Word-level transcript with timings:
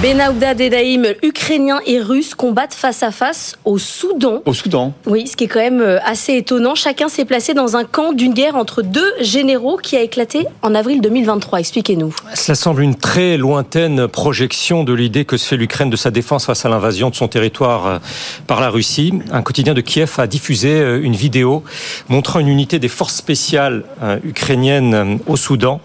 Benaouda 0.00 0.54
Dedaïm, 0.54 1.06
ukrainiens 1.22 1.80
et 1.86 2.00
russes 2.00 2.34
combattent 2.34 2.72
face 2.72 3.02
à 3.02 3.10
face 3.10 3.54
au 3.66 3.76
Soudan. 3.76 4.40
Au 4.46 4.54
Soudan 4.54 4.94
Oui, 5.06 5.26
ce 5.26 5.36
qui 5.36 5.44
est 5.44 5.48
quand 5.48 5.60
même 5.60 5.82
euh, 5.82 5.98
assez 6.06 6.34
étonnant. 6.36 6.74
Chacun 6.74 7.08
s'est 7.08 7.26
placé 7.26 7.52
dans 7.52 7.76
un 7.76 7.84
camp 7.84 8.12
d'une 8.12 8.32
guerre 8.32 8.56
entre 8.56 8.80
deux 8.80 9.12
généraux 9.20 9.76
qui 9.76 9.94
a 9.96 10.00
éclaté 10.00 10.46
en 10.62 10.74
avril 10.74 11.02
2023. 11.02 11.60
Expliquez-nous. 11.60 12.14
Cela 12.32 12.54
semble 12.54 12.82
une 12.82 12.94
très 12.94 13.36
lointaine 13.36 14.08
projection 14.08 14.84
de 14.84 14.94
l'idée 14.94 15.26
que 15.26 15.36
se 15.36 15.46
fait 15.46 15.58
l'Ukraine 15.58 15.90
de 15.90 15.96
sa 15.96 16.10
défense 16.10 16.46
face 16.46 16.64
à 16.64 16.70
l'invasion 16.70 17.10
de 17.10 17.14
son 17.14 17.28
territoire 17.28 17.86
euh, 17.86 17.98
par 18.46 18.62
la 18.62 18.70
Russie. 18.70 19.12
Un 19.32 19.42
quotidien 19.42 19.74
de 19.74 19.82
Kiev 19.82 20.14
a 20.16 20.26
diffusé 20.26 20.80
euh, 20.80 21.02
une 21.02 21.14
vidéo 21.14 21.62
montrant 22.08 22.40
une 22.40 22.48
unité 22.48 22.78
des 22.78 22.88
forces 22.88 23.16
spéciales 23.16 23.84
ukrainiennes 24.24 25.18
au 25.26 25.36
Soudan 25.36 25.80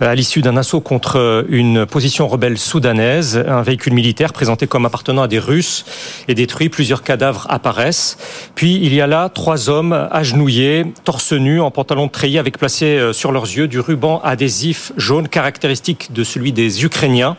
à 0.00 0.14
l'issue 0.14 0.42
d'un 0.42 0.56
assaut 0.56 0.80
contre 0.80 1.44
une 1.48 1.86
position 1.86 2.26
rebelle 2.28 2.58
soudanaise 2.58 3.13
un 3.22 3.62
véhicule 3.62 3.92
militaire 3.92 4.32
présenté 4.32 4.66
comme 4.66 4.86
appartenant 4.86 5.22
à 5.22 5.28
des 5.28 5.38
Russes 5.38 5.84
est 6.28 6.34
détruit. 6.34 6.68
Plusieurs 6.68 7.02
cadavres 7.02 7.46
apparaissent. 7.48 8.16
Puis 8.54 8.80
il 8.82 8.94
y 8.94 9.00
a 9.00 9.06
là 9.06 9.28
trois 9.28 9.68
hommes 9.68 10.08
agenouillés, 10.10 10.86
torse 11.04 11.32
nu, 11.32 11.60
en 11.60 11.70
pantalon 11.70 12.08
treillis, 12.08 12.38
avec 12.38 12.58
placé 12.58 12.86
euh, 12.86 13.12
sur 13.12 13.32
leurs 13.32 13.44
yeux 13.44 13.68
du 13.68 13.80
ruban 13.80 14.20
adhésif 14.22 14.92
jaune 14.96 15.28
caractéristique 15.28 16.12
de 16.12 16.24
celui 16.24 16.52
des 16.52 16.84
Ukrainiens. 16.84 17.36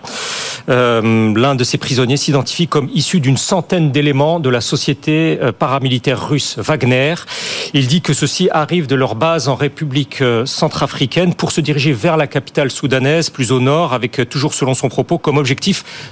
Euh, 0.70 1.34
l'un 1.36 1.56
de 1.56 1.64
ces 1.64 1.78
prisonniers 1.78 2.18
s'identifie 2.18 2.68
comme 2.68 2.90
issu 2.94 3.20
d'une 3.20 3.38
centaine 3.38 3.92
d'éléments 3.92 4.40
de 4.40 4.50
la 4.50 4.62
société 4.62 5.38
euh, 5.42 5.52
paramilitaire 5.52 6.28
russe 6.28 6.58
Wagner. 6.58 7.16
Il 7.74 7.88
dit 7.88 8.02
que 8.02 8.14
ceux-ci 8.14 8.50
arrivent 8.52 8.88
de 8.88 8.96
leur 8.96 9.16
base 9.16 9.48
en 9.48 9.56
République 9.56 10.24
centrafricaine 10.46 11.34
pour 11.34 11.52
se 11.52 11.62
diriger 11.62 11.92
vers 11.92 12.16
la 12.16 12.28
capitale 12.28 12.72
soudanaise, 12.72 13.30
plus 13.30 13.52
au 13.52 13.60
nord, 13.60 13.94
avec 13.94 14.30
toujours 14.30 14.54
selon 14.54 14.74
son 14.74 14.88
propos 14.88 15.18
comme 15.18 15.38
objectif 15.38 15.65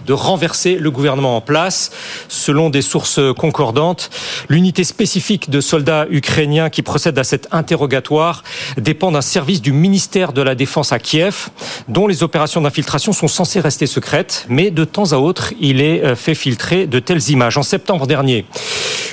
de 0.05 0.13
renverser 0.13 0.75
le 0.75 0.91
gouvernement 0.91 1.35
en 1.35 1.41
place. 1.41 1.91
Selon 2.29 2.69
des 2.69 2.81
sources 2.81 3.19
concordantes, 3.37 4.09
l'unité 4.49 4.83
spécifique 4.83 5.49
de 5.49 5.61
soldats 5.61 6.05
ukrainiens 6.09 6.69
qui 6.69 6.81
procède 6.81 7.17
à 7.19 7.23
cet 7.23 7.47
interrogatoire 7.51 8.43
dépend 8.77 9.11
d'un 9.11 9.21
service 9.21 9.61
du 9.61 9.71
ministère 9.71 10.33
de 10.33 10.41
la 10.41 10.55
Défense 10.55 10.91
à 10.91 10.99
Kiev, 10.99 11.49
dont 11.87 12.07
les 12.07 12.23
opérations 12.23 12.61
d'infiltration 12.61 13.13
sont 13.13 13.27
censées 13.27 13.59
rester 13.59 13.87
secrètes, 13.87 14.45
mais 14.49 14.71
de 14.71 14.85
temps 14.85 15.11
à 15.11 15.17
autre, 15.17 15.53
il 15.59 15.81
est 15.81 16.03
euh, 16.03 16.15
fait 16.15 16.35
filtrer 16.35 16.88
de 16.88 16.99
telles 16.99 17.29
images. 17.29 17.57
En 17.57 17.63
septembre 17.63 18.07
dernier, 18.07 18.45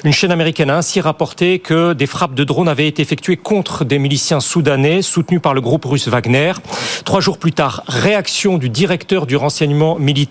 une 0.05 0.13
chaîne 0.13 0.33
américaine 0.33 0.71
a 0.71 0.79
ainsi 0.79 1.01
rapporté 1.01 1.59
que 1.59 1.93
des 1.93 2.07
frappes 2.07 2.35
de 2.35 2.45
drones 2.45 2.69
avaient 2.69 2.87
été 2.87 3.03
effectuées 3.03 3.37
contre 3.37 3.85
des 3.85 3.99
miliciens 3.99 4.41
soudanais 4.41 5.03
soutenus 5.03 5.43
par 5.43 5.53
le 5.53 5.61
groupe 5.61 5.85
russe 5.85 6.09
Wagner. 6.09 6.53
Trois 7.05 7.21
jours 7.21 7.39
plus 7.39 7.53
tard, 7.53 7.83
réaction 7.87 8.57
du 8.57 8.71
directeur 8.71 9.27
du 9.27 9.37
renseignement 9.37 9.99
militaire 9.99 10.30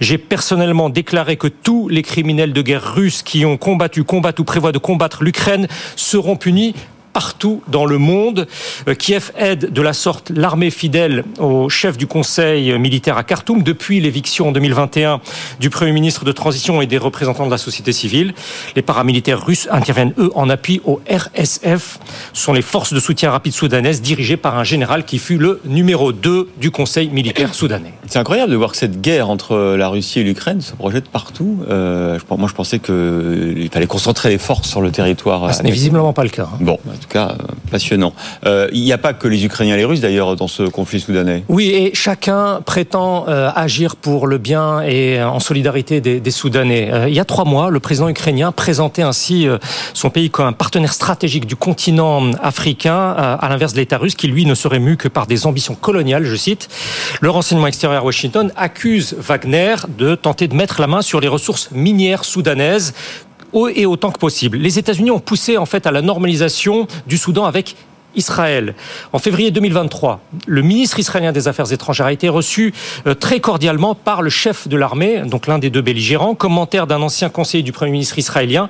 J'ai 0.00 0.18
personnellement 0.18 0.88
déclaré 0.88 1.36
que 1.36 1.48
tous 1.48 1.88
les 1.88 2.02
criminels 2.02 2.52
de 2.52 2.62
guerre 2.62 2.94
russes 2.94 3.22
qui 3.22 3.44
ont 3.44 3.56
combattu, 3.56 4.04
combattent 4.04 4.38
ou 4.38 4.44
prévoient 4.44 4.72
de 4.72 4.78
combattre 4.78 5.24
l'Ukraine 5.24 5.68
seront 5.96 6.36
punis 6.36 6.74
partout 7.16 7.62
dans 7.68 7.86
le 7.86 7.96
monde. 7.96 8.46
Euh, 8.88 8.94
Kiev 8.94 9.32
aide 9.38 9.72
de 9.72 9.80
la 9.80 9.94
sorte 9.94 10.30
l'armée 10.36 10.68
fidèle 10.68 11.24
au 11.38 11.70
chef 11.70 11.96
du 11.96 12.06
conseil 12.06 12.78
militaire 12.78 13.16
à 13.16 13.24
Khartoum 13.24 13.62
depuis 13.62 14.00
l'éviction 14.02 14.48
en 14.48 14.52
2021 14.52 15.22
du 15.58 15.70
premier 15.70 15.92
ministre 15.92 16.26
de 16.26 16.32
transition 16.32 16.82
et 16.82 16.86
des 16.86 16.98
représentants 16.98 17.46
de 17.46 17.50
la 17.50 17.56
société 17.56 17.92
civile. 17.92 18.34
Les 18.74 18.82
paramilitaires 18.82 19.42
russes 19.42 19.66
interviennent 19.70 20.12
eux 20.18 20.30
en 20.34 20.50
appui 20.50 20.82
au 20.84 21.00
RSF. 21.08 22.00
Ce 22.34 22.42
sont 22.42 22.52
les 22.52 22.60
forces 22.60 22.92
de 22.92 23.00
soutien 23.00 23.30
rapide 23.30 23.54
soudanaises 23.54 24.02
dirigées 24.02 24.36
par 24.36 24.58
un 24.58 24.64
général 24.64 25.06
qui 25.06 25.18
fut 25.18 25.38
le 25.38 25.62
numéro 25.64 26.12
2 26.12 26.50
du 26.60 26.70
conseil 26.70 27.08
militaire 27.08 27.54
soudanais. 27.54 27.94
C'est 28.08 28.18
incroyable 28.18 28.52
de 28.52 28.56
voir 28.56 28.72
que 28.72 28.76
cette 28.76 29.00
guerre 29.00 29.30
entre 29.30 29.56
la 29.78 29.88
Russie 29.88 30.20
et 30.20 30.22
l'Ukraine 30.22 30.60
se 30.60 30.74
projette 30.74 31.08
partout. 31.08 31.64
Euh, 31.70 32.18
moi, 32.36 32.46
je 32.46 32.54
pensais 32.54 32.78
qu'il 32.78 33.70
fallait 33.72 33.86
concentrer 33.86 34.28
les 34.28 34.38
forces 34.38 34.68
sur 34.68 34.82
le 34.82 34.90
territoire. 34.90 35.44
Ah, 35.44 35.54
ce 35.54 35.62
n'est 35.62 35.70
visiblement 35.70 36.12
pas 36.12 36.22
le 36.22 36.28
cas. 36.28 36.50
Hein. 36.52 36.58
Bon, 36.60 36.78
cas 37.06 37.30
euh, 37.30 37.44
passionnant. 37.70 38.12
Euh, 38.44 38.68
il 38.72 38.82
n'y 38.82 38.92
a 38.92 38.98
pas 38.98 39.12
que 39.12 39.28
les 39.28 39.44
Ukrainiens 39.44 39.74
et 39.74 39.78
les 39.78 39.84
Russes 39.84 40.00
d'ailleurs 40.00 40.36
dans 40.36 40.48
ce 40.48 40.64
conflit 40.64 41.00
soudanais. 41.00 41.44
Oui, 41.48 41.68
et 41.68 41.94
chacun 41.94 42.60
prétend 42.64 43.28
euh, 43.28 43.50
agir 43.54 43.96
pour 43.96 44.26
le 44.26 44.38
bien 44.38 44.82
et 44.82 45.22
en 45.22 45.40
solidarité 45.40 46.00
des, 46.00 46.20
des 46.20 46.30
Soudanais. 46.30 46.90
il 47.08 47.14
y 47.14 47.20
a 47.20 47.24
trois 47.24 47.44
mois, 47.44 47.70
le 47.70 47.80
président 47.80 48.08
ukrainien 48.08 48.52
présentait 48.52 49.02
ainsi 49.02 49.48
son 49.94 50.10
pays 50.10 50.30
comme 50.30 50.46
un 50.46 50.52
partenaire 50.52 50.92
stratégique 50.92 51.46
du 51.46 51.56
continent 51.56 52.30
africain, 52.42 52.94
à 52.94 53.48
l'inverse 53.48 53.72
de 53.72 53.78
l'État 53.78 53.98
russe 53.98 54.14
qui 54.14 54.28
lui 54.28 54.44
ne 54.44 54.54
serait 54.54 54.78
mu 54.78 54.96
que 54.96 55.08
par 55.08 55.26
des 55.26 55.46
ambitions 55.46 55.74
coloniales, 55.74 56.24
je 56.24 56.36
cite. 56.36 56.68
Le 57.20 57.30
renseignement 57.30 57.66
extérieur 57.66 58.04
Washington 58.04 58.52
accuse 58.56 59.16
Wagner 59.18 59.76
de 59.96 60.14
tenter 60.14 60.48
de 60.48 60.54
mettre 60.54 60.80
la 60.80 60.86
main 60.86 61.02
sur 61.02 61.20
les 61.20 61.28
ressources 61.28 61.70
minières 61.72 62.24
soudanaises 62.24 62.94
et 63.74 63.86
autant 63.86 64.10
que 64.10 64.18
possible. 64.18 64.58
Les 64.58 64.78
États-Unis 64.78 65.10
ont 65.10 65.20
poussé 65.20 65.56
en 65.56 65.66
fait 65.66 65.86
à 65.86 65.90
la 65.90 66.02
normalisation 66.02 66.86
du 67.06 67.18
Soudan 67.18 67.44
avec 67.44 67.76
Israël. 68.16 68.74
En 69.12 69.18
février 69.18 69.50
2023, 69.50 70.20
le 70.46 70.62
ministre 70.62 70.98
israélien 70.98 71.32
des 71.32 71.48
Affaires 71.48 71.72
étrangères 71.72 72.06
a 72.06 72.12
été 72.12 72.28
reçu 72.28 72.72
euh, 73.06 73.14
très 73.14 73.40
cordialement 73.40 73.94
par 73.94 74.22
le 74.22 74.30
chef 74.30 74.68
de 74.68 74.76
l'armée, 74.76 75.22
donc 75.26 75.46
l'un 75.46 75.58
des 75.58 75.70
deux 75.70 75.82
belligérants. 75.82 76.34
Commentaire 76.34 76.86
d'un 76.86 77.02
ancien 77.02 77.28
conseiller 77.28 77.62
du 77.62 77.72
Premier 77.72 77.92
ministre 77.92 78.18
israélien. 78.18 78.68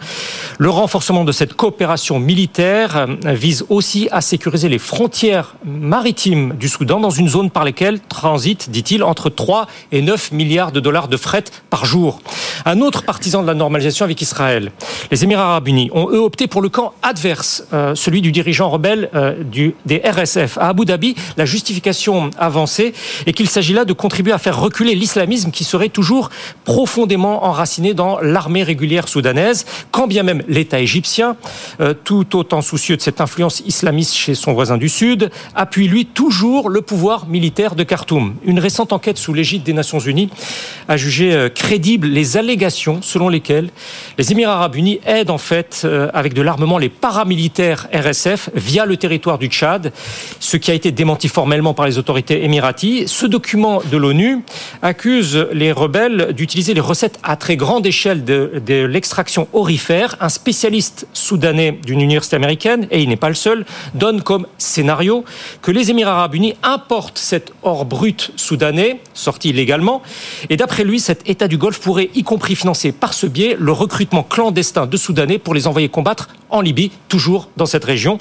Le 0.58 0.68
renforcement 0.68 1.24
de 1.24 1.32
cette 1.32 1.54
coopération 1.54 2.18
militaire 2.18 2.96
euh, 2.96 3.32
vise 3.32 3.64
aussi 3.68 4.08
à 4.10 4.20
sécuriser 4.20 4.68
les 4.68 4.78
frontières 4.78 5.54
maritimes 5.64 6.54
du 6.54 6.68
Soudan 6.68 7.00
dans 7.00 7.10
une 7.10 7.28
zone 7.28 7.50
par 7.50 7.64
laquelle 7.64 8.00
transitent, 8.00 8.70
dit-il, 8.70 9.02
entre 9.02 9.30
3 9.30 9.66
et 9.92 10.02
9 10.02 10.32
milliards 10.32 10.72
de 10.72 10.80
dollars 10.80 11.08
de 11.08 11.16
fret 11.16 11.44
par 11.70 11.84
jour. 11.84 12.20
Un 12.68 12.80
autre 12.80 13.04
partisan 13.04 13.42
de 13.42 13.46
la 13.46 13.54
normalisation 13.54 14.04
avec 14.04 14.20
Israël, 14.20 14.72
les 15.10 15.24
Émirats 15.24 15.50
arabes 15.50 15.68
unis, 15.68 15.90
ont 15.92 16.08
eux 16.10 16.20
opté 16.20 16.46
pour 16.46 16.62
le 16.62 16.68
camp 16.68 16.92
adverse, 17.02 17.64
euh, 17.72 17.94
celui 17.94 18.22
du 18.22 18.32
dirigeant 18.32 18.70
rebelle 18.70 19.10
du, 19.50 19.74
des 19.84 20.02
RSF 20.04 20.58
à 20.58 20.68
Abu 20.68 20.84
Dhabi, 20.84 21.14
la 21.36 21.44
justification 21.44 22.30
avancée 22.38 22.92
est 23.26 23.32
qu'il 23.32 23.48
s'agit 23.48 23.72
là 23.72 23.84
de 23.84 23.92
contribuer 23.92 24.32
à 24.32 24.38
faire 24.38 24.60
reculer 24.60 24.94
l'islamisme 24.94 25.50
qui 25.50 25.64
serait 25.64 25.88
toujours 25.88 26.30
profondément 26.64 27.44
enraciné 27.44 27.94
dans 27.94 28.18
l'armée 28.20 28.62
régulière 28.62 29.08
soudanaise, 29.08 29.66
quand 29.90 30.06
bien 30.06 30.22
même 30.22 30.42
l'État 30.48 30.80
égyptien, 30.80 31.36
euh, 31.80 31.94
tout 32.04 32.36
autant 32.36 32.60
soucieux 32.60 32.96
de 32.96 33.02
cette 33.02 33.20
influence 33.20 33.60
islamiste 33.66 34.14
chez 34.14 34.34
son 34.34 34.52
voisin 34.52 34.76
du 34.76 34.88
Sud, 34.88 35.30
appuie 35.54 35.88
lui 35.88 36.06
toujours 36.06 36.68
le 36.68 36.82
pouvoir 36.82 37.26
militaire 37.26 37.74
de 37.74 37.82
Khartoum. 37.82 38.34
Une 38.44 38.58
récente 38.58 38.92
enquête 38.92 39.18
sous 39.18 39.34
l'égide 39.34 39.62
des 39.62 39.72
Nations 39.72 39.98
Unies 39.98 40.30
a 40.88 40.96
jugé 40.96 41.32
euh, 41.32 41.48
crédibles 41.48 42.08
les 42.08 42.36
allégations 42.36 43.00
selon 43.02 43.28
lesquelles 43.28 43.70
les 44.18 44.32
Émirats 44.32 44.54
arabes 44.54 44.76
unis 44.76 44.95
aident 45.04 45.30
en 45.30 45.38
fait 45.38 45.82
euh, 45.84 46.08
avec 46.14 46.34
de 46.34 46.42
l'armement 46.42 46.78
les 46.78 46.88
paramilitaires 46.88 47.88
RSF 47.92 48.50
via 48.54 48.86
le 48.86 48.96
territoire 48.96 49.38
du 49.38 49.48
Tchad, 49.48 49.92
ce 50.40 50.56
qui 50.56 50.70
a 50.70 50.74
été 50.74 50.92
démenti 50.92 51.28
formellement 51.28 51.74
par 51.74 51.86
les 51.86 51.98
autorités 51.98 52.44
émiraties. 52.44 53.04
Ce 53.06 53.26
document 53.26 53.82
de 53.90 53.96
l'ONU 53.96 54.40
accuse 54.82 55.46
les 55.52 55.72
rebelles 55.72 56.32
d'utiliser 56.32 56.74
les 56.74 56.80
recettes 56.80 57.18
à 57.22 57.36
très 57.36 57.56
grande 57.56 57.86
échelle 57.86 58.24
de, 58.24 58.62
de 58.64 58.84
l'extraction 58.84 59.48
orifère. 59.52 60.16
Un 60.20 60.28
spécialiste 60.28 61.06
soudanais 61.12 61.78
d'une 61.84 62.00
université 62.00 62.36
américaine, 62.36 62.86
et 62.90 63.00
il 63.02 63.08
n'est 63.08 63.16
pas 63.16 63.28
le 63.28 63.34
seul, 63.34 63.64
donne 63.94 64.22
comme 64.22 64.46
scénario 64.58 65.24
que 65.62 65.70
les 65.70 65.90
Émirats 65.90 66.12
arabes 66.12 66.34
unis 66.34 66.54
importent 66.62 67.18
cet 67.18 67.52
or 67.62 67.84
brut 67.84 68.32
soudanais, 68.36 69.00
sorti 69.14 69.50
illégalement, 69.50 70.02
et 70.50 70.56
d'après 70.56 70.84
lui, 70.84 71.00
cet 71.00 71.28
État 71.28 71.48
du 71.48 71.58
Golfe 71.58 71.80
pourrait 71.80 72.10
y 72.14 72.22
compris 72.22 72.56
financer 72.56 72.92
par 72.92 73.14
ce 73.14 73.26
biais 73.26 73.56
le 73.58 73.72
recrutement 73.72 74.22
clandestin 74.22 74.85
de 74.86 74.96
Soudanais 74.96 75.38
pour 75.38 75.54
les 75.54 75.66
envoyer 75.66 75.88
combattre 75.88 76.28
en 76.50 76.60
Libye, 76.60 76.90
toujours 77.08 77.50
dans 77.56 77.66
cette 77.66 77.84
région. 77.84 78.18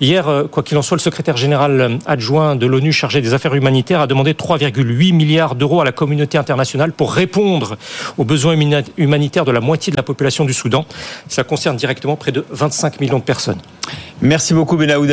Hier, 0.00 0.28
euh, 0.28 0.44
quoi 0.44 0.62
qu'il 0.62 0.76
en 0.76 0.82
soit, 0.82 0.96
le 0.96 1.00
secrétaire 1.00 1.36
général 1.36 1.80
euh, 1.80 1.98
adjoint 2.06 2.56
de 2.56 2.66
l'ONU 2.66 2.92
chargé 2.92 3.20
des 3.20 3.34
affaires 3.34 3.54
humanitaires 3.54 4.00
a 4.00 4.06
demandé 4.06 4.32
3,8 4.32 5.12
milliards 5.14 5.54
d'euros 5.54 5.80
à 5.80 5.84
la 5.84 5.92
communauté 5.92 6.38
internationale 6.38 6.92
pour 6.92 7.12
répondre 7.12 7.76
aux 8.18 8.24
besoins 8.24 8.56
humanitaires 8.96 9.44
de 9.44 9.52
la 9.52 9.60
moitié 9.60 9.90
de 9.90 9.96
la 9.96 10.02
population 10.02 10.44
du 10.44 10.52
Soudan. 10.52 10.84
Ça 11.28 11.44
concerne 11.44 11.76
directement 11.76 12.16
près 12.16 12.32
de 12.32 12.44
25 12.50 13.00
millions 13.00 13.18
de 13.18 13.24
personnes. 13.24 13.60
Merci 14.20 14.52
beaucoup 14.52 14.76
Benaouda. 14.76 15.08